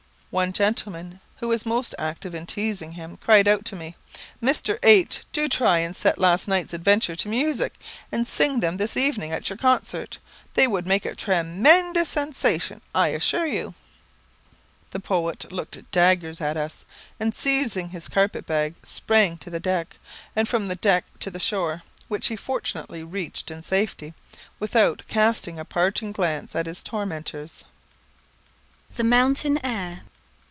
[0.33, 3.97] One gentleman, who was most active in teasing him, cried out to me,
[4.41, 4.79] "Mr.
[4.81, 7.73] H, do try and set last night's adventures to music,
[8.13, 10.19] and sing them this evening at your concert.
[10.53, 13.73] They would make a tre men dous sensation, I assure you."
[14.91, 16.85] The poet looked daggers at us,
[17.19, 19.97] and seizing his carpet bag, sprang to the deck,
[20.33, 24.13] and from the deck to the shore, which he fortunately reached in safety,
[24.61, 27.65] without casting a parting glance at his tormentors.
[28.95, 30.03] The Mountain Air.